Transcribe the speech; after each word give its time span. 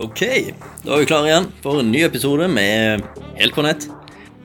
Ok, 0.00 0.22
da 0.86 0.94
er 0.94 1.02
vi 1.02 1.08
klare 1.08 1.28
igjen 1.28 1.48
for 1.60 1.82
en 1.82 1.90
ny 1.92 2.00
episode 2.06 2.46
med 2.48 3.02
Helt 3.36 3.52
på 3.52 3.64
nett. 3.64 3.84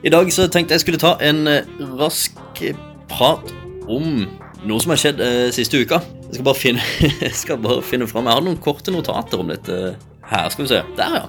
I 0.04 0.12
dag 0.12 0.28
så 0.32 0.44
tenkte 0.52 0.76
jeg 0.76 0.84
skulle 0.84 1.00
ta 1.00 1.14
en 1.24 1.48
eh, 1.48 1.66
rask 1.98 2.36
prat 3.08 3.52
om 3.88 4.26
noe 4.68 4.82
som 4.82 4.92
har 4.92 5.00
skjedd 5.00 5.22
eh, 5.24 5.48
siste 5.54 5.80
uka. 5.80 6.02
Jeg 6.28 6.36
skal 6.36 6.46
bare 6.50 6.60
finne, 6.60 6.84
jeg 7.24 7.34
skal 7.34 7.60
bare 7.64 7.80
finne 7.86 8.08
fram 8.10 8.28
Jeg 8.28 8.38
har 8.38 8.44
noen 8.44 8.60
korte 8.62 8.92
notater 8.92 9.40
om 9.40 9.48
dette 9.50 9.78
her. 10.28 10.52
Skal 10.52 10.66
vi 10.66 10.70
se. 10.74 10.82
Der, 11.00 11.16
ja. 11.16 11.24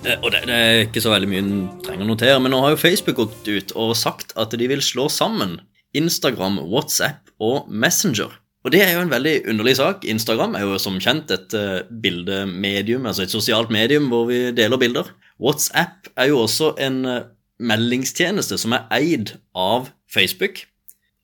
Eh, 0.00 0.16
og 0.16 0.32
det, 0.32 0.42
det 0.48 0.58
er 0.58 0.82
ikke 0.86 1.04
så 1.04 1.12
veldig 1.12 1.30
mye 1.30 1.44
en 1.44 1.54
trenger 1.84 2.06
å 2.06 2.10
notere, 2.14 2.40
men 2.42 2.54
nå 2.54 2.64
har 2.64 2.74
jo 2.74 2.80
Facebook 2.80 3.20
gått 3.20 3.52
ut 3.52 3.76
og 3.76 3.94
sagt 4.00 4.32
at 4.40 4.56
de 4.56 4.70
vil 4.72 4.82
slå 4.84 5.10
sammen 5.12 5.58
Instagram, 5.96 6.62
WhatsApp 6.72 7.28
og 7.44 7.68
Messenger. 7.68 8.32
Og 8.68 8.72
det 8.74 8.82
er 8.84 8.90
jo 8.98 9.00
en 9.00 9.08
veldig 9.08 9.46
underlig 9.48 9.78
sak. 9.78 10.02
Instagram 10.04 10.52
er 10.58 10.66
jo 10.68 10.74
som 10.76 10.98
kjent 11.00 11.30
et 11.32 11.54
uh, 11.56 11.86
bildemedium, 12.04 13.06
altså 13.08 13.24
et 13.24 13.32
sosialt 13.32 13.70
medium 13.72 14.10
hvor 14.12 14.26
vi 14.28 14.50
deler 14.52 14.76
bilder. 14.76 15.08
WhatsApp 15.40 16.10
er 16.20 16.28
jo 16.28 16.42
også 16.42 16.74
en 16.84 16.98
uh, 17.08 17.14
meldingstjeneste 17.56 18.58
som 18.60 18.76
er 18.76 18.84
eid 18.92 19.32
av 19.56 19.88
Facebook. 20.12 20.60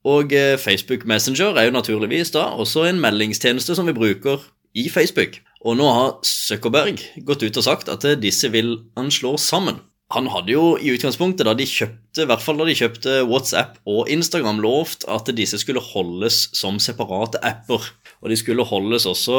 Og 0.09 0.33
uh, 0.33 0.57
Facebook 0.57 1.05
Messenger 1.05 1.61
er 1.61 1.69
jo 1.69 1.77
naturligvis 1.77 2.33
da 2.33 2.47
også 2.57 2.87
en 2.89 3.05
meldingstjeneste 3.05 3.77
som 3.77 3.93
vi 3.93 3.99
bruker 4.01 4.41
i 4.73 4.89
Facebook. 4.89 5.37
Og 5.61 5.77
nå 5.77 5.93
har 5.93 6.17
Zuckerberg 6.25 7.05
gått 7.29 7.45
ut 7.45 7.61
og 7.61 7.69
sagt 7.69 7.93
at 7.93 8.09
disse 8.25 8.49
vil 8.57 8.79
han 8.97 9.13
slå 9.13 9.37
sammen. 9.37 9.85
Han 10.13 10.29
hadde 10.29 10.53
jo 10.53 10.65
i 10.77 10.91
utgangspunktet, 10.93 11.47
da 11.49 11.55
de 11.57 11.65
kjøpte, 11.67 12.23
i 12.23 12.29
hvert 12.29 12.43
fall 12.45 12.59
da 12.61 12.67
de 12.69 12.77
kjøpte 12.77 13.15
WhatsApp 13.25 13.79
og 13.89 14.11
Instagram, 14.13 14.61
lovt 14.63 15.07
at 15.11 15.31
disse 15.37 15.59
skulle 15.63 15.83
holdes 15.83 16.51
som 16.55 16.77
separate 16.83 17.41
apper. 17.41 17.89
Og 18.21 18.31
de 18.31 18.37
skulle 18.39 18.67
holdes 18.69 19.09
også 19.09 19.39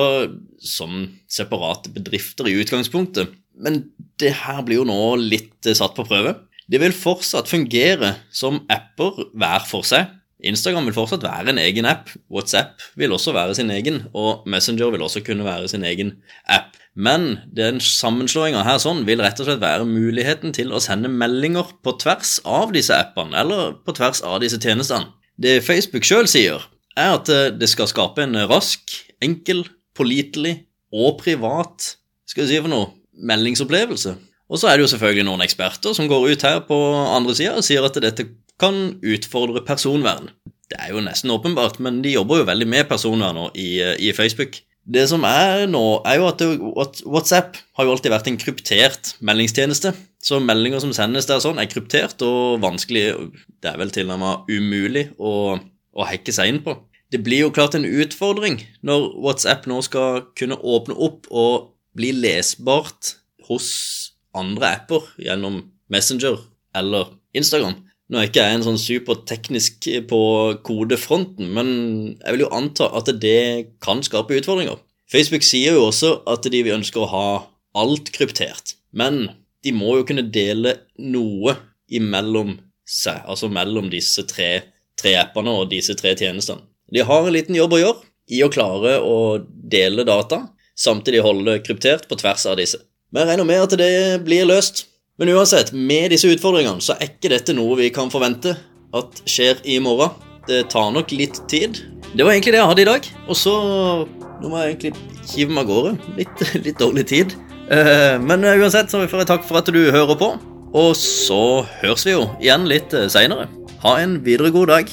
som 0.62 1.05
separate 1.32 1.94
bedrifter 1.94 2.50
i 2.50 2.58
utgangspunktet. 2.62 3.32
Men 3.55 3.86
det 4.20 4.34
her 4.41 4.66
blir 4.66 4.82
jo 4.82 4.90
nå 4.90 5.00
litt 5.22 5.70
satt 5.70 5.96
på 5.96 6.07
prøve. 6.10 6.35
De 6.66 6.82
vil 6.82 6.96
fortsatt 6.98 7.50
fungere 7.50 8.16
som 8.34 8.63
apper 8.74 9.29
hver 9.38 9.66
for 9.70 9.85
seg. 9.85 10.10
Instagram 10.46 10.90
vil 10.90 10.96
fortsatt 10.98 11.26
være 11.26 11.54
en 11.54 11.60
egen 11.62 11.88
app. 11.90 12.12
WhatsApp 12.32 12.84
vil 12.99 13.13
også 13.15 13.34
være 13.35 13.55
sin 13.57 13.71
egen, 13.74 14.04
og 14.13 14.46
Messenger 14.49 14.91
vil 14.93 15.05
også 15.05 15.24
kunne 15.26 15.48
være 15.48 15.70
sin 15.71 15.85
egen 15.88 16.15
app. 16.46 16.76
Men 16.96 17.40
den 17.55 17.82
sammenslåinga 17.84 18.62
her 18.63 18.77
sånn 18.79 19.04
vil 19.07 19.23
rett 19.23 19.41
og 19.41 19.49
slett 19.49 19.63
være 19.63 19.88
muligheten 19.90 20.54
til 20.55 20.71
å 20.71 20.79
sende 20.84 21.12
meldinger 21.12 21.73
på 21.84 21.96
tvers 22.01 22.38
av 22.46 22.71
disse 22.76 22.96
appene, 22.96 23.35
eller 23.41 23.76
på 23.84 23.96
tvers 23.98 24.23
av 24.23 24.40
disse 24.46 24.62
tjenestene. 24.62 25.12
Det 25.35 25.60
Facebook 25.66 26.07
sjøl 26.07 26.29
sier, 26.32 26.63
er 26.96 27.18
at 27.18 27.32
eh, 27.32 27.49
det 27.51 27.68
skal 27.68 27.90
skape 27.91 28.23
en 28.23 28.38
rask, 28.48 28.93
enkel, 29.23 29.66
pålitelig 29.96 30.62
og 30.96 31.20
privat 31.20 31.96
skal 32.29 32.46
vi 32.46 32.54
si 32.54 32.62
for 32.62 32.71
noe, 32.71 32.93
meldingsopplevelse. 33.16 34.16
Og 34.51 34.62
så 34.62 34.70
er 34.70 34.77
det 34.77 34.85
jo 34.85 34.91
selvfølgelig 34.93 35.26
noen 35.27 35.43
eksperter 35.46 35.96
som 35.98 36.07
går 36.10 36.27
ut 36.32 36.43
her 36.46 36.60
på 36.68 36.77
andre 37.10 37.35
sida 37.38 37.55
og 37.57 37.66
sier 37.66 37.85
at 37.88 37.98
dette 38.04 38.27
kan 38.61 38.95
utfordre 39.03 39.63
personvern. 39.65 40.29
Det 40.70 40.79
er 40.81 40.93
jo 40.95 41.03
nesten 41.03 41.34
åpenbart, 41.34 41.79
men 41.84 42.01
de 42.01 42.15
jobber 42.15 42.41
jo 42.41 42.48
veldig 42.48 42.67
med 42.70 42.87
personvern 42.89 43.37
nå 43.37 43.49
i, 43.53 43.77
i 44.07 44.13
Facebook. 44.17 44.57
Det 44.85 45.07
som 45.09 45.23
er 45.25 45.65
nå, 45.70 45.81
er 46.05 46.20
jo 46.20 46.27
at, 46.29 47.01
WhatsApp 47.09 47.57
har 47.77 47.87
jo 47.87 47.93
alltid 47.95 48.13
vært 48.13 48.27
en 48.29 48.39
kryptert 48.41 49.13
meldingstjeneste. 49.26 49.95
Så 50.26 50.37
meldinger 50.41 50.81
som 50.81 50.93
sendes 50.93 51.26
der 51.29 51.41
sånn, 51.41 51.61
er 51.61 51.70
kryptert 51.70 52.21
og 52.26 52.61
vanskelig 52.63 53.07
Det 53.61 53.71
er 53.71 53.79
vel 53.81 53.93
til 53.93 54.09
og 54.13 54.21
med 54.21 54.49
umulig 54.49 55.07
å, 55.17 55.57
å 55.57 56.09
hacke 56.09 56.33
seg 56.33 56.53
inn 56.53 56.61
på. 56.65 56.77
Det 57.13 57.21
blir 57.26 57.45
jo 57.45 57.53
klart 57.53 57.77
en 57.77 57.85
utfordring 57.85 58.59
når 58.85 59.07
WhatsApp 59.21 59.65
nå 59.70 59.79
skal 59.85 60.26
kunne 60.37 60.57
åpne 60.57 60.98
opp 60.98 61.29
og 61.29 61.71
bli 61.98 62.11
lesbart 62.13 63.15
hos 63.49 63.70
andre 64.38 64.73
apper 64.81 65.06
gjennom 65.22 65.61
Messenger 65.94 66.41
eller 66.75 67.13
Instagram. 67.38 67.78
Nå 68.11 68.19
er 68.19 68.28
ikke 68.29 68.44
jeg 68.44 68.57
en 68.59 68.66
sånn 68.67 68.78
superteknisk 68.81 69.88
på 70.09 70.19
kodefronten, 70.67 71.47
men 71.55 71.69
jeg 72.19 72.35
vil 72.35 72.43
jo 72.45 72.51
anta 72.53 72.91
at 72.93 73.09
det 73.21 73.71
kan 73.81 74.03
skape 74.05 74.38
utfordringer. 74.38 74.77
Facebook 75.09 75.45
sier 75.45 75.77
jo 75.77 75.88
også 75.88 76.11
at 76.29 76.45
de 76.51 76.61
ønsker 76.75 77.01
å 77.01 77.09
ha 77.09 77.27
alt 77.81 78.11
kryptert, 78.13 78.75
men 78.94 79.27
de 79.65 79.73
må 79.73 79.97
jo 79.97 80.05
kunne 80.07 80.27
dele 80.29 80.77
noe 81.01 81.55
imellom 81.89 82.55
seg, 82.85 83.23
altså 83.25 83.49
mellom 83.49 83.89
disse 83.89 84.25
tre, 84.29 84.49
tre 84.99 85.15
appene 85.17 85.53
og 85.53 85.71
disse 85.73 85.97
tre 85.97 86.13
tjenestene. 86.17 86.61
De 86.94 87.01
har 87.01 87.25
en 87.25 87.33
liten 87.33 87.57
jobb 87.57 87.73
å 87.73 87.81
gjøre 87.81 88.05
i 88.35 88.41
å 88.45 88.51
klare 88.53 88.99
å 89.01 89.17
dele 89.41 90.05
data, 90.05 90.44
samtidig 90.77 91.23
holde 91.25 91.57
kryptert 91.65 92.05
på 92.09 92.17
tvers 92.21 92.45
av 92.49 92.59
disse. 92.59 92.81
Men 93.09 93.23
jeg 93.23 93.31
regner 93.33 93.49
med 93.49 93.63
at 93.63 93.75
det 93.79 93.95
blir 94.25 94.45
løst. 94.49 94.85
Men 95.15 95.31
uansett, 95.31 95.71
med 95.71 96.11
disse 96.11 96.27
utfordringene 96.27 96.83
så 96.83 96.97
er 96.97 97.07
ikke 97.07 97.31
dette 97.31 97.53
noe 97.55 97.77
vi 97.79 97.87
kan 97.95 98.09
forvente 98.11 98.51
at 98.95 99.21
skjer 99.29 99.61
i 99.63 99.77
morgen. 99.79 100.11
Det 100.45 100.65
tar 100.73 100.91
nok 100.91 101.13
litt 101.15 101.39
tid. 101.49 101.79
Det 102.11 102.25
var 102.25 102.33
egentlig 102.33 102.51
det 102.53 102.59
jeg 102.59 102.71
hadde 102.71 102.83
i 102.83 102.89
dag. 102.89 103.07
Og 103.29 103.39
så 103.39 103.55
Nå 104.35 104.49
må 104.51 104.59
jeg 104.59 104.73
egentlig 104.73 104.89
hive 105.31 105.55
meg 105.55 105.63
av 105.63 105.69
gårde. 105.69 105.91
Litt, 106.17 106.41
litt, 106.65 106.75
dårlig 106.81 107.05
tid. 107.07 107.37
Eh, 107.71 108.17
men 108.19 108.43
uansett 108.43 108.91
så 108.91 108.99
får 109.07 109.23
jeg 109.23 109.29
takk 109.29 109.47
for 109.47 109.61
at 109.61 109.71
du 109.71 109.79
hører 109.95 110.19
på. 110.19 110.33
Og 110.75 110.91
så 110.99 111.63
høres 111.79 112.03
vi 112.03 112.17
jo 112.17 112.25
igjen 112.43 112.67
litt 112.67 112.91
seinere. 113.07 113.47
Ha 113.85 113.95
en 114.03 114.19
videre 114.25 114.51
god 114.51 114.73
dag. 114.73 114.91